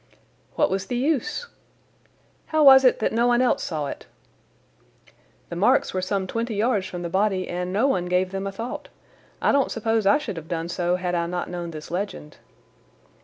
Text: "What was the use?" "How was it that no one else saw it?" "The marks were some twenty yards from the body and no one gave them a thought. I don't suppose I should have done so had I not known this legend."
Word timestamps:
"What 0.55 0.71
was 0.71 0.87
the 0.87 0.95
use?" 0.97 1.45
"How 2.47 2.63
was 2.63 2.83
it 2.83 2.97
that 2.97 3.13
no 3.13 3.27
one 3.27 3.39
else 3.39 3.61
saw 3.63 3.85
it?" 3.85 4.07
"The 5.49 5.55
marks 5.55 5.93
were 5.93 6.01
some 6.01 6.25
twenty 6.25 6.55
yards 6.55 6.87
from 6.87 7.03
the 7.03 7.07
body 7.07 7.47
and 7.47 7.71
no 7.71 7.85
one 7.87 8.07
gave 8.07 8.31
them 8.31 8.47
a 8.47 8.51
thought. 8.51 8.89
I 9.43 9.51
don't 9.51 9.69
suppose 9.71 10.07
I 10.07 10.17
should 10.17 10.37
have 10.37 10.47
done 10.47 10.69
so 10.69 10.95
had 10.95 11.13
I 11.13 11.27
not 11.27 11.51
known 11.51 11.69
this 11.69 11.91
legend." 11.91 12.37